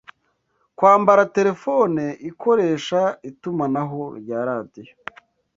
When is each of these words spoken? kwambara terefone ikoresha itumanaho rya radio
kwambara 0.77 1.23
terefone 1.35 2.03
ikoresha 2.29 3.01
itumanaho 3.29 4.01
rya 4.21 4.39
radio 4.49 4.93